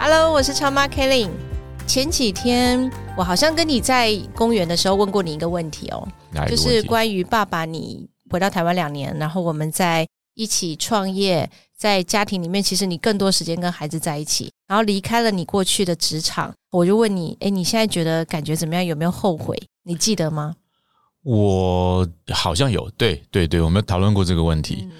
[0.00, 1.28] Hello，我是超妈 Kelly。
[1.84, 6.06] 前几天我好像跟你在公园的时候问过你一个问题哦，
[6.48, 18.84] 就是关于爸爸你回到台湾两年，然后我们在一起创业，在家庭里面，其实你更多时间跟孩子在一起，然后离开了你过去的职场，我就问你，诶，你现在觉得感觉怎么样？
[18.84, 19.60] 有没有后悔？
[19.82, 20.54] 你记得吗？
[21.24, 24.92] 我好像有，对对对，我们讨论过这个问题，嗯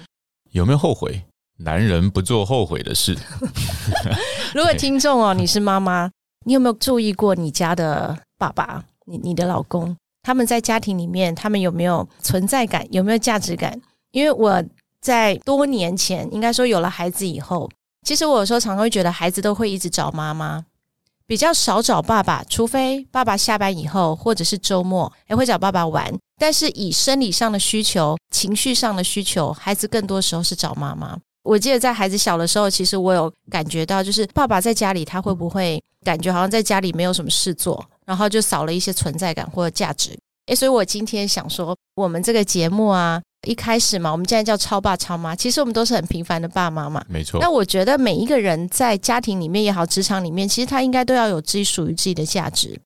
[0.51, 1.23] 有没有后悔？
[1.59, 3.17] 男人不做后悔的事。
[4.55, 6.11] 如果听众哦，你是妈妈，
[6.47, 13.81] 你有没有注意过你家的爸爸，你你的老公，他们在家庭里面，他们有没有存在感，有没有价值感？
[14.13, 14.63] 因为我
[15.01, 17.69] 在多年前，应该说有了孩子以后，
[18.07, 20.65] 其实我有时候常常会觉得孩子都会一直找妈妈，
[21.27, 26.13] 比较少找爸爸，除非爸爸下班以后或者是周末，还会找爸爸玩。
[26.41, 31.19] 但是以生理上的需求、情绪上的需求，孩子更多时候是找妈妈。
[31.49, 40.15] 我记得在孩子小的时候，其实我有感觉到，就是爸爸在家里，他会不会感觉好像在家里没有什么事做，然后就少了一些存在感或者价值？
[40.49, 47.03] 诶，所以我今天想说，我们这个节目啊，一开始嘛，我们现在叫超爸超妈，其实我们都是很平凡的爸妈嘛。
[47.09, 52.79] 没错那，我觉得每一个人在家庭里面也好，职场里面，其实他应该都要有自己属于自己的价值，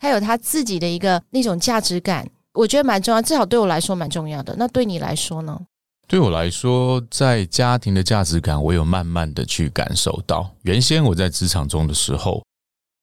[0.00, 4.54] 他有他自己的一个那种价值感，我觉得蛮重要，至少对我来说蛮重要的。
[4.56, 5.60] 那对你来说呢？
[6.08, 10.48] 对我来说，在家庭的价值感，我有慢慢的去感受到。
[10.62, 12.44] 原先我在职场中的时候，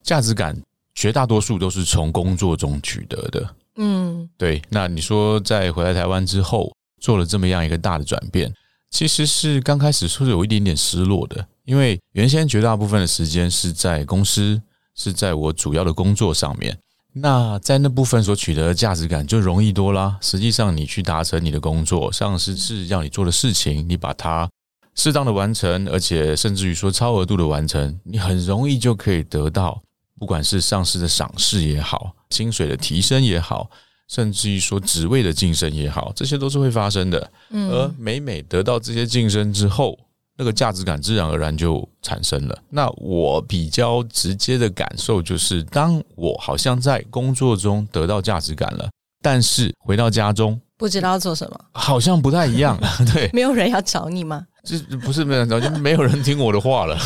[0.04, 0.58] 价值感
[0.96, 3.56] 绝大多数都是从工作中取得的。
[3.76, 8.54] 嗯对，那你说在回来台湾之后，做了这么样一个大的转变，
[8.90, 14.62] 其实是刚开始是有一点点失落的，因为原先绝大部分的时间是在公司，
[14.96, 16.78] 是在我主要的工作上面。
[17.16, 20.18] 那在那部分所取得的价值感就容易多啦。
[20.20, 24.50] 实际上，你去达成你的工作，上司是要你做的事情，你把它
[24.96, 29.82] 适当的完成，而且甚至于说超额度的完成，你很容易就可以得到，
[30.20, 33.70] 不管是上司的赏识也好，薪水的提升也好，
[34.08, 37.32] 甚至于说职位的晋升也好，这些都是会发生的。
[37.52, 39.98] 而每每得到这些晋升之后，
[40.38, 42.58] 那个价值感自然而然就产生了。
[42.70, 48.90] 那我比较直接的感受就是，当我好像在工作中得到价值感了，
[49.22, 52.80] 但是回到家中不知道要做什么，好像不太一样。
[53.14, 54.46] 对，没有人要找你吗？
[54.64, 56.98] 这不是没有人，就没有人听我的话了。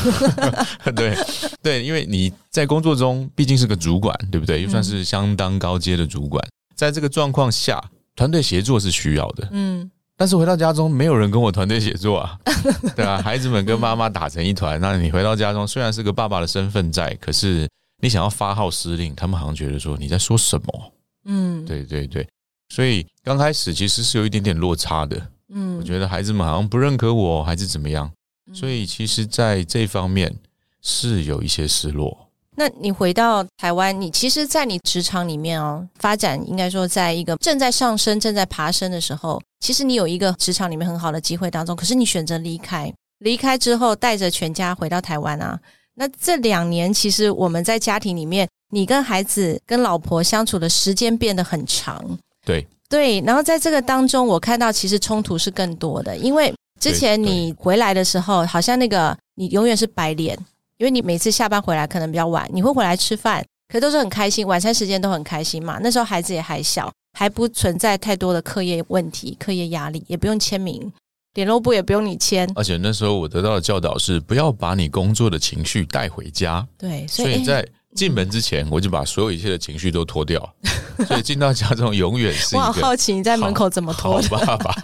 [0.96, 1.18] 对
[1.64, 4.62] 对，因为你在工作中毕竟是个主管，对不对？
[4.62, 7.84] 又算是相当高阶的主管，在这个状况下，
[8.16, 9.48] 团队协作是需要的。
[9.52, 12.40] 嗯但是回到家中，没有人跟我团队协作啊，
[12.98, 14.82] 对啊，孩子们跟妈妈打成一团。
[14.82, 17.70] 那你回到家中，虽然是个爸爸的身份在，可是
[18.02, 20.94] 你想要发号施令，他们好像觉得说你在说什么？
[21.26, 22.28] 嗯，对对对，
[22.70, 25.22] 所以刚开始其实是有一点点落差的。
[25.50, 28.12] 嗯我觉得孩子们好像不认可我，还是怎么样，
[28.54, 30.36] 所以其实在这方面
[30.82, 32.27] 是有一些失落。
[32.59, 45.59] 那你回到台湾，你其实，在你职场里面哦，发展应该说，在一个正在上升、正在爬升的时候，其实你有一个职场里面很好的机会当中，可是你选择离开，离开之后带着全家回到台湾啊。
[45.94, 52.03] 那这两年，其实我们在家庭里面，你跟孩子、跟老婆相处的时间变得很长，
[52.44, 53.22] 对对。
[53.22, 60.35] 然后在这个当中，我看到其实冲突是更多的，因为之前你回来的时候，好像那个你永远是白脸，
[60.78, 65.80] 因为你每次下班回来可能比较晚，你会回来吃饭，可都是很开心，晚餐时间都很开心嘛。
[65.82, 70.92] 那时候孩子也还小，还不存在太多的课业问题、课业压力，也不用签名，
[71.34, 72.48] 联络簿也不用你签。
[72.56, 76.66] 而且那时候我得到的教导是，不要把你工作的情绪带回家。
[76.78, 80.54] 对，所以在进门之前，我就把所有一切的情绪都脱掉，
[81.07, 84.46] 所以进到家中永远是我好好奇你在门口怎么好脱的。
[84.46, 84.75] 爸爸。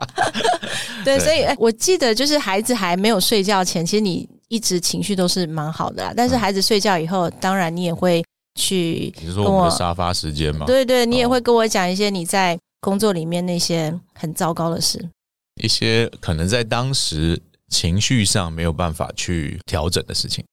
[1.04, 6.12] 对，对所以诶我记得就是孩子还没有睡觉前，其实你一直情绪都是蛮好的啦。
[6.16, 10.66] 但是嗯孩子睡觉以后，当然你也会去你是说我们的沙发时间嘛？
[10.66, 15.08] 对对，你也哦会跟我讲一些你在工作里面那些很糟糕的事。
[15.62, 20.44] 一些可能在当时情绪上没有办法去调整的事情。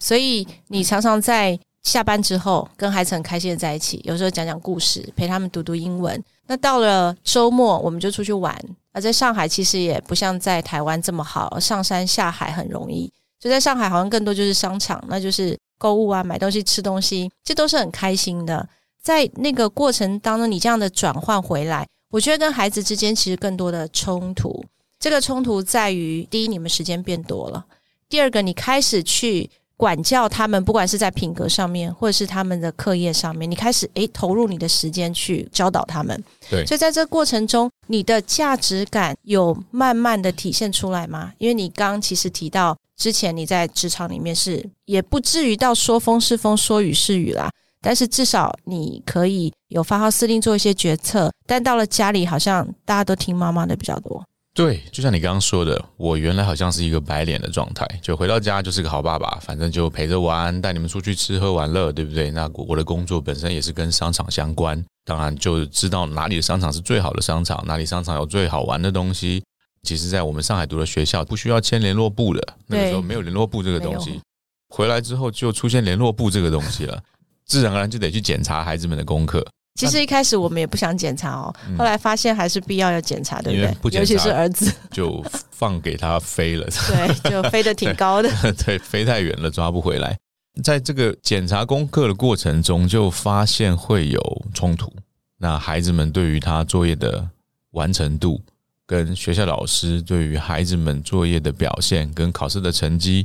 [0.00, 6.22] 所以你常常在下班之后跟孩子很开心的在一起，有时候讲讲故事，陪他们读读英文。
[6.46, 8.54] 那到了周末，我们就出去玩。
[8.92, 13.10] 而在上海，其实也不像在台湾这么好，上山下海很容易。
[13.40, 18.68] 就在上海，好像更多就是商场，那就是购物啊、买东西、吃东西，这都是很开心的。
[19.02, 24.62] 在那个过程当中，你这样的转换回来，我觉得跟孩子之间其实更多的冲突。
[24.98, 27.64] 这个冲突在于，第一，你们时间变多了；
[28.10, 29.48] 第二个，你开始去
[29.78, 36.22] 管教他们，不管是在品格上面，或者是他们的课业上面，你开始诶投入你的时间去教导他们。
[36.50, 41.32] 对，所以在这个过程中，你的价值感有慢慢的体现出来吗？
[41.38, 47.48] 因为你刚刚其实提到，之前你在职场里面是也不至于到说风是风，说雨是雨啦。
[47.80, 54.22] 但是至少你可以有发号施令做一些决策，但到了家里，好像大家都听妈妈的比较多。
[54.52, 62.30] 对，就像你刚刚说的，我原来好像是一个白脸的状态，就回到家就是个好爸爸，反正就陪着玩，带你们出去吃喝玩乐，对不对？
[62.32, 69.42] 那我的工作本身也是跟商场相关，当然就知道哪里的商场是最好的商场，哪里商场有最好玩的东西。
[69.82, 74.20] 其实，在我们上海读的学校，不需要签联络簿的，那个时候没有联络簿这个东西。
[74.68, 77.02] 回来之后就出现联络簿这个东西了。
[77.44, 79.44] 自然而然就得去检查孩子们的功课。
[79.74, 83.98] 其实一开始我们也不想检查哦，后来发现还是必要要检查，对不对？
[83.98, 86.66] 尤其是儿子，就放给他飞了。
[86.86, 88.30] 对，就飞得挺高的。
[88.64, 90.16] 对，飞太远了，抓不回来。
[90.62, 94.92] 在这个检查功课的过程中，就发现会有冲突。
[95.38, 97.26] 那孩子们对于他作业的
[97.70, 98.40] 完成度，
[98.90, 103.24] 跟学校老师对于孩子们作业的表现，跟考试的成绩。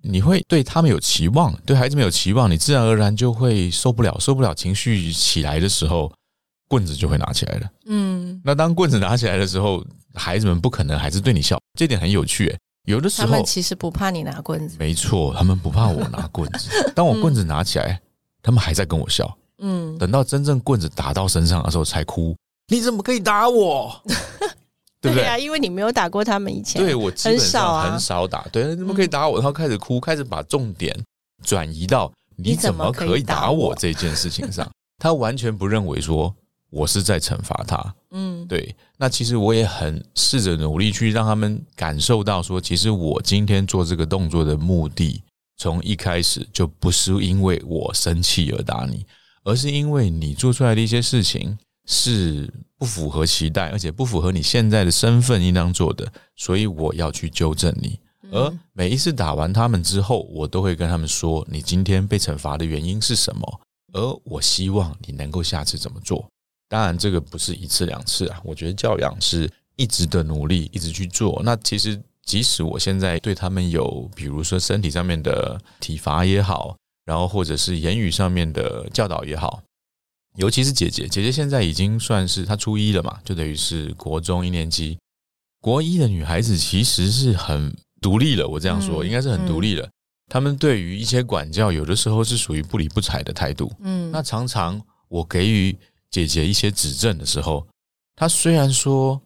[0.00, 6.10] 你会对他们有期望，对孩子们有期望，你自然而然就会受不了，受不了情绪起来的时候，
[6.66, 7.70] 棍子就会拿起来了。
[7.84, 12.46] 嗯，那当棍子拿起来的时候，孩子们不可能还是对你笑，这点很有趣。
[12.46, 16.70] 诶，有的时候他们其实不怕你拿棍子，没错，他们不怕我拿棍子。
[16.96, 18.00] 当我棍子拿起来，
[18.42, 19.30] 他们还在跟我笑。
[19.58, 22.34] 嗯，等到真正棍子打到身上的时候才哭。
[22.68, 24.02] 你怎么可以打我？
[25.02, 25.36] 对不对啊？
[25.36, 28.46] 因为你没有打过他们以前，对我基本上很少打。
[28.52, 29.34] 对，怎么可以打我？
[29.34, 30.96] 然后开始哭，开始把重点
[31.42, 34.70] 转移到你怎么可以打我这件事情上。
[35.02, 36.32] 他完全不认为说
[36.70, 37.94] 我是在惩罚他。
[38.12, 38.74] 嗯，对。
[38.96, 45.20] 那其实我也很试着努力去让他们感受到说，其实我今天做这个动作的目的，
[45.56, 49.04] 从一开始就不是因为我生气而打你，
[49.42, 51.58] 而是因为你做出来的一些事情。
[51.86, 57.98] 是不符合期待，而且不符合你现在的身份应当做的，所以我要去纠正你。
[58.30, 63.60] 而每一次打完他们之后，我都会跟他们说：“你今天被惩罚的原因是什么？”
[63.92, 66.26] 而我希望你能够下次怎么做。
[66.66, 68.40] 当然，这个不是一次两次啊。
[68.42, 71.42] 我觉得教养是一直的努力，一直去做。
[71.44, 76.74] 那其实，即使我现在对他们有，比如说身体上面的体罚也好，
[77.04, 79.62] 然后或者是言语上面的教导也好。
[80.36, 84.98] 尤其是姐姐，姐姐现在已经算是她初一了嘛，就等于是国中一年级。
[85.60, 89.88] 国一的女孩子其实是很独立了，我这样说应该是很独立了。
[90.28, 93.70] 他们对于一些管教，有的时候是属于不理不睬的态度。
[93.80, 95.76] 嗯，那常常我给予
[96.10, 97.66] 姐姐一些指正的时候，
[98.16, 99.20] 她虽然说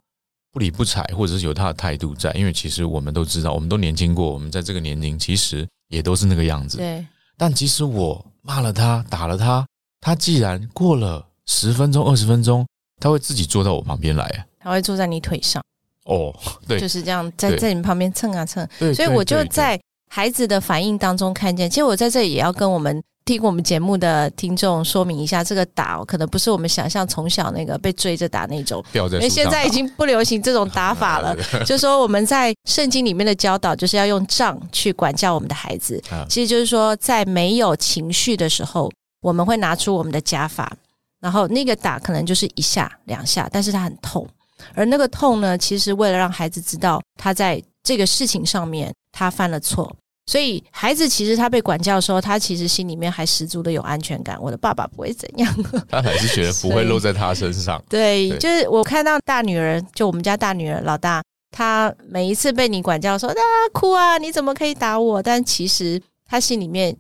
[0.51, 6.79] 不理不睬，或者是有她的态度在，因为其实我们都知道，我们都年轻过，我们在这个年龄其实也都是那个样子。
[6.79, 7.07] 对，
[7.39, 9.65] 但即使我骂了她，打了她。
[10.07, 12.65] 他既然过了十分钟、二十分钟，
[13.01, 14.47] 他会自己坐到我旁边来。
[14.61, 15.61] 他会坐在你腿上。
[16.05, 16.33] 哦，
[16.65, 18.65] 对，就是这样，在在你旁边蹭啊蹭。
[18.95, 19.77] 所以我就在
[20.09, 21.69] 孩子的反应当中看见。
[21.69, 28.81] 其实我在这里也要跟我们听我们节目的听众说明一下，这个打可能不是我们想象从小那个被追着打那种。
[28.95, 31.37] 因为现在已经不流行这种打法了。
[31.67, 36.01] 就是说我们在圣经里面的教导，就是要用杖去管教我们的孩子。
[36.29, 38.89] 其实就是说，在没有情绪的时候。
[39.21, 40.77] 我们会拿出我们的加法，
[41.21, 44.27] 然后那个打可能就是一下两下，但是他很痛，
[44.75, 49.97] 而那个痛呢，其实为了让孩子知道他在这个事情上面他犯了错，
[50.27, 54.37] 所以孩子其实他被管教的时候，他其实心里面还十足的有安全感。
[54.41, 55.55] 我的爸爸不会怎样，
[55.89, 57.83] 他还是觉得不会落在他身上。
[57.89, 63.35] 对，就是我看到大女儿，就我们家大女儿老大，她每一次被你管教说啊
[63.73, 65.23] 哭啊，你怎么可以打我？
[65.23, 66.97] 但其实他心里面，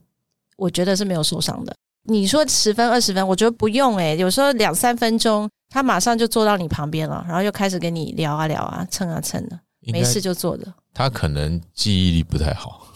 [0.57, 1.75] 我觉得是没有受伤的。
[2.09, 9.59] 你说十分二十分，我觉得不用诶，有时候两三分钟，他马上就坐到你旁边了，然后又开始跟你聊啊聊啊，蹭啊蹭的，
[9.93, 10.65] 没事就坐着。
[10.95, 12.87] 他可能记忆力不太好，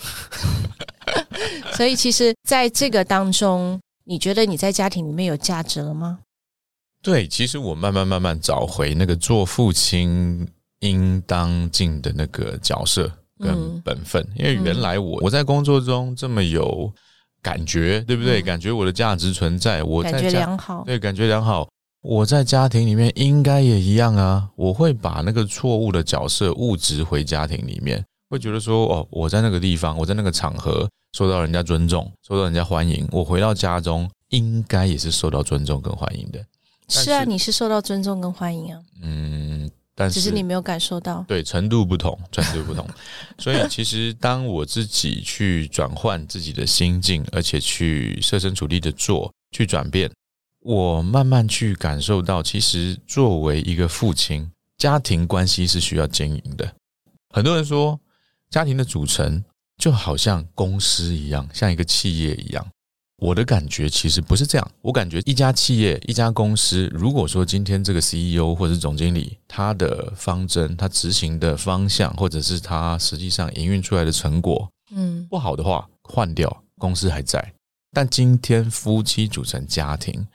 [1.75, 6.21] 所以其实在这个当中，你觉得你在家庭里面有价值了吗？
[7.03, 10.47] 对，其实我慢慢慢慢找回那个做父亲
[10.81, 16.93] 应当尽的那个角色跟本分，因为原来我我在工作中这么有。
[17.43, 18.43] 感觉对不对？
[18.43, 21.69] 感觉我的价值存在，我感觉良好，对，感觉良好。
[22.03, 24.49] 我在家庭里面应该也一样啊。
[24.57, 36.43] 我会把那个错误的角色物质回家庭里面，会觉得说，哦，我在那个地方，我在那个场合受到人家尊重，受到人家欢迎，我回到家中应该也是受到尊重跟欢迎的。
[36.89, 38.81] 是啊，你是受到尊重跟欢迎啊。
[39.03, 42.89] 嗯，但是只是你没有感受到，对程度不同，程度不同。
[43.39, 50.11] 所以其实当我自己去转换自己的心境，而且去设身处地的做，去转变，
[50.61, 56.75] 我慢慢去感受到，其实作为一个父亲，家庭关系是需要经营的。
[57.31, 58.01] 很多人说，
[58.49, 59.45] 家庭的组成。
[59.81, 62.67] 就好像公司一样，像一个企业一样。
[63.21, 64.71] 我的感觉其实不是这样。
[64.81, 77.53] 我感觉一家企业、一家公司，如果说今天这个 CEO 或者是总经理，他的方针、他执行的方向，或者是他实际上营运出来的成果，嗯，不好的话，换掉，公司还在。
[77.93, 80.27] 但今天夫妻组成家庭，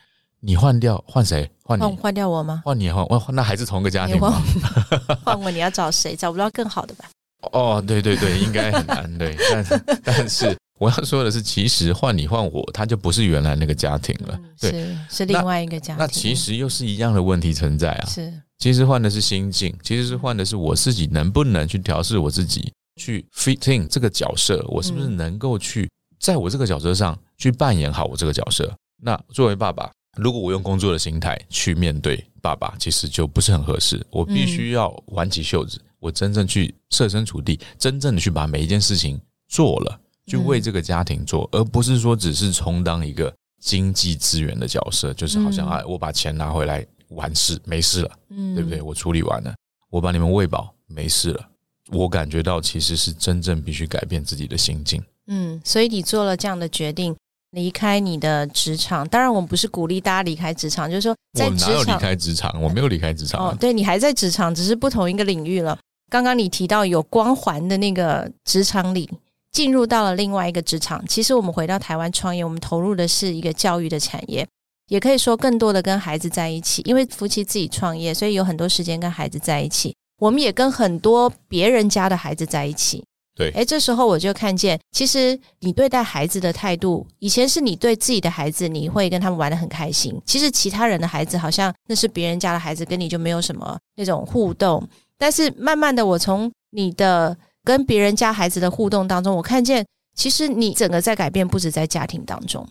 [0.41, 1.49] 你换掉，换谁？
[1.63, 1.83] 换你？
[1.95, 2.61] 换掉我吗？
[2.63, 2.91] 换你？
[2.91, 3.35] 换换？
[3.35, 4.43] 那还是同一个家庭吗？
[5.25, 5.49] 换我？
[5.49, 6.15] 你要找谁？
[6.15, 7.05] 找不到更好的吧？
[7.51, 15.99] 哦，对对对，应该很难对，但 但是我要说的是，其实换你换我，他就不是原来那个家庭了，对，是另外一个家庭。
[15.99, 18.05] 那其实又是一样的问题存在啊。
[18.07, 25.89] 是，其实换的是心境，其实是换的是我自己能不能去调试我自己，去 fit in 这个角色，我是不是能够去
[26.19, 28.73] 在我这个角色上去扮演好我这个角色？
[29.01, 34.05] 那作为爸爸，如果我用工作的心态去面对爸爸，其实就不是很合适。
[34.09, 35.79] 我必须要挽起袖子。
[35.99, 48.81] 我真正去设身处地，真正的去把每一件事情做了，去为这个家庭做，而不是说只是充当一个经济资源的角色，就是好像啊，我把钱拿回来完事没事了，嗯，对不对？
[48.81, 49.53] 我处理完了，
[49.89, 51.47] 我把你们喂饱没事了。
[51.91, 55.03] 我感觉到其实是真正必须改变自己的心境。
[55.27, 57.15] 嗯，所以你做了这样的决定，
[57.51, 59.07] 离开你的职场。
[59.07, 63.49] 当然，我们不是鼓励大家离开职场，就是说在职场离开职场，我没有离开职场。
[63.49, 65.77] 哦，对你还在职场，只是不同一个领域了。
[66.09, 69.09] 刚刚你提到有光环的那个职场里，
[69.55, 71.01] 进入到了另外一个职场。
[71.07, 74.45] 其实我们回到台湾创业，我们投入的是一个教育的产业，
[74.89, 76.81] 也可以说更多的跟孩子在一起。
[76.83, 79.95] 因为夫妻自己创业，所以有很多时间跟孩子在一起。
[80.19, 83.01] 我们也跟很多别人家的孩子在一起。
[83.33, 90.21] 对，哎，这时候我就看见，其实你对待孩子的态度，以前是你对自己的孩子，你会跟他们玩的很开心。
[90.25, 94.85] 其实其他人的孩子，好像那是别人家的孩子，跟你就没有什么那种互动。
[95.17, 97.35] 但是慢慢的，我从你的
[97.65, 99.83] 跟别人家孩子的互动当中，我看见
[100.15, 102.65] 其实你整个在改变，不止在家庭当中。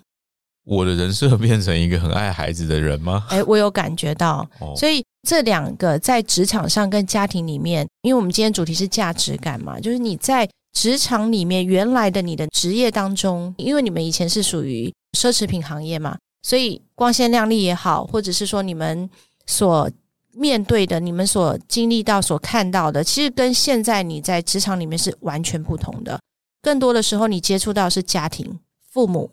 [0.64, 3.26] 我的人设变成一个很爱孩子的人吗？
[3.28, 4.48] 哎，我有感觉到。
[4.74, 19.10] 所以这两个在职场上跟家庭里面，因为我们今天主题是价值感嘛，就是你在职场里面原来的你的职业当中，因为你们以前是属于奢侈品行业嘛，所以光鲜亮丽也好，或者是说你们
[19.46, 19.90] 所。
[20.36, 26.18] 面对的，你们所经历到、所看到的，其实跟现在你在职场里面是完全不同的。
[26.62, 28.58] 更多的时候，你接触到是家庭、
[28.90, 29.30] 父母。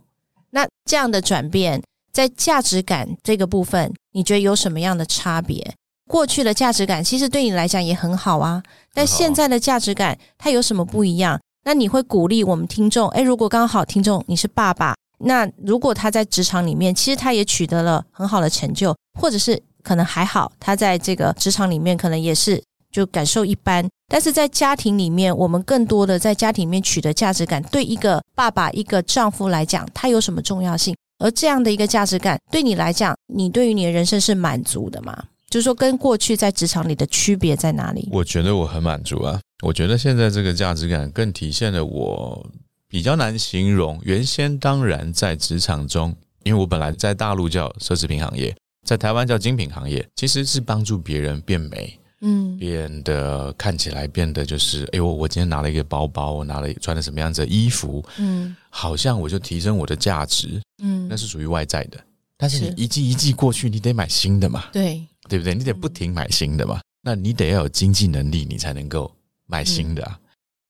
[0.51, 1.81] 那这样的转变，
[2.11, 5.73] 在价值感这个部分，你觉得有什么样的差别？
[6.09, 8.61] 过去的价值感其实对你来讲也很好啊，
[8.93, 11.39] 但现在的价值感它有什么不一样？
[11.63, 13.07] 那你会鼓励我们听众？
[13.09, 19.61] 诶，如果刚好听众你是爸爸，那如果他在职场里面，其实他也取得了很好的成就，或者是。
[19.83, 22.61] 可能还好，他在这个职场里面可能也是
[22.91, 30.95] 就感受一般，但是在家庭里面，我们更多的在家庭里面取得价值感，对一个爸爸、一个丈夫来讲，他有什么重要性？
[31.19, 35.25] 而这样的一个价值感，对你来讲，你对于你的人生是满足的吗？
[35.49, 38.07] 就是说，跟过去在职场里的区别在哪里？
[38.11, 39.39] 我觉得我很满足啊！
[39.63, 42.49] 我觉得现在这个价值感更体现了我
[42.87, 43.99] 比较难形容。
[44.03, 48.55] 原先当然在职场中，因为我本来在大陆叫奢侈品行业。
[48.85, 61.99] 在台湾叫精品行业，其实是帮助别人变美，嗯，变得看起来变得就是，哎呦，我今天拿了一个包包，我拿了穿了什么样子的衣服，嗯，好像我就提升我的价值，嗯，那是属于外在的。
[62.37, 65.53] 但是你一季一季过去，你得买新的嘛，对，对不对？
[65.53, 69.13] 你得不停买新的嘛，那你得要有经济能力，你才能够
[69.45, 70.03] 买新的。
[70.03, 70.19] 啊。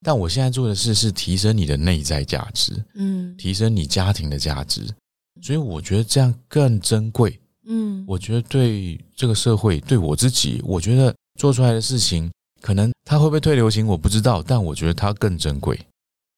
[0.04, 4.86] 但我现在做的事是提升你的内在价值，嗯，提升你家庭的价值，
[5.42, 7.40] 所以我觉得这样更珍贵。
[7.74, 12.30] 嗯，我觉得对这个社会，对我自己，我觉得做出来的事情，
[12.62, 15.80] 可能它会不会退流行，我不知道，但我觉得它更珍贵。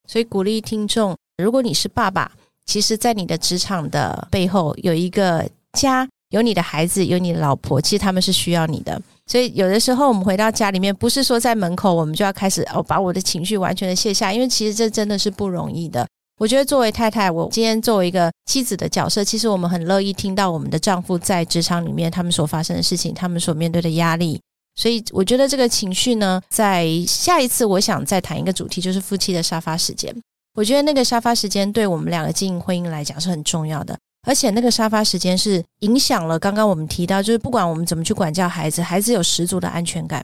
[0.07, 2.31] 所以鼓励听众，如果你是爸爸，
[2.67, 5.49] 其实，在你的职场的背后有一个
[5.79, 9.01] 家，有你的孩子，有你的老婆，其实他们是需要你的。
[9.25, 16.07] 所以有的时候我们回到家里面，不是说在门口我们就要开始哦，把我的情绪完全的卸下，因为其实这真的是不容易的。
[16.43, 24.41] 我觉得作为太太，我今天作为一个妻子的角色，其实我们很乐意听到我们的丈夫在职场里面他们所发生的事情，他们所面对的压力。
[24.75, 30.13] 所以我觉得这个情绪呢，在下一次我想再谈一个主题，就是夫妻的沙发时间。
[30.53, 33.97] 我觉得那个沙发时间对我们两个经营婚姻来讲是很重要的，
[34.27, 40.21] 而且那个沙发时间是影响了刚刚我们提到，就是不管我们怎么去管教孩子，孩子有十足的安全感，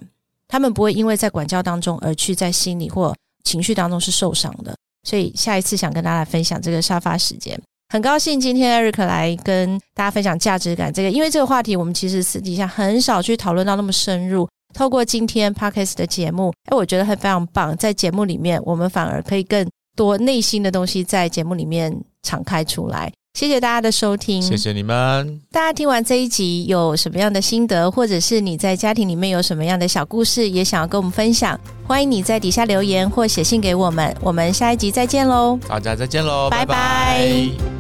[0.50, 4.76] 他们不会因为在管教当中而去在心里或情绪当中是受伤的。
[5.04, 14.48] 所以下一次想跟大家分享这个沙发时间，很高兴今天 Eric 来跟大家分享价值感这个，因为这个话题我们其实私底下很少去讨论到那么深入。
[14.74, 19.68] 透过今天 Podcast 的节目，哎，我觉得还非常棒，在节目里面我们反而可以更。
[19.96, 25.40] 多内心的东西在节目里面敞开出来，谢谢大家的收听，谢谢你们。
[25.52, 31.58] 大家听完这一集有什么样的心得，或者是你在家庭里面有什么样的小故事，也想要跟我们分享，
[31.88, 34.14] 欢迎你在底下留言或写信给我们。
[34.20, 37.79] 我们下一集再见喽，大家再见喽，拜拜。